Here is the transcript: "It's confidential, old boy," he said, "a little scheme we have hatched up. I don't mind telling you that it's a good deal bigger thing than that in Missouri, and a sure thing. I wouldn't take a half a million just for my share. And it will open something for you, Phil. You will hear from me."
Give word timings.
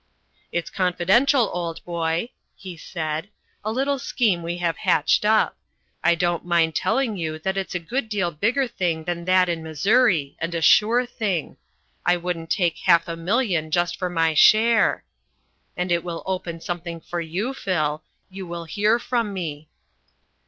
"It's 0.51 0.71
confidential, 0.71 1.51
old 1.53 1.85
boy," 1.85 2.29
he 2.55 2.75
said, 2.75 3.29
"a 3.63 3.71
little 3.71 3.99
scheme 3.99 4.41
we 4.41 4.57
have 4.57 4.77
hatched 4.77 5.25
up. 5.25 5.55
I 6.03 6.15
don't 6.15 6.43
mind 6.43 6.73
telling 6.73 7.17
you 7.17 7.37
that 7.37 7.55
it's 7.55 7.75
a 7.75 7.79
good 7.79 8.09
deal 8.09 8.31
bigger 8.31 8.67
thing 8.67 9.03
than 9.03 9.25
that 9.25 9.47
in 9.47 9.61
Missouri, 9.61 10.35
and 10.39 10.55
a 10.55 10.59
sure 10.63 11.05
thing. 11.05 11.55
I 12.03 12.17
wouldn't 12.17 12.49
take 12.49 12.77
a 12.79 12.85
half 12.85 13.07
a 13.07 13.15
million 13.15 13.69
just 13.69 13.95
for 13.95 14.09
my 14.09 14.33
share. 14.33 15.03
And 15.77 15.91
it 15.91 16.03
will 16.03 16.23
open 16.25 16.61
something 16.61 16.99
for 16.99 17.21
you, 17.21 17.53
Phil. 17.53 18.01
You 18.27 18.47
will 18.47 18.65
hear 18.65 18.97
from 18.97 19.31
me." 19.35 19.69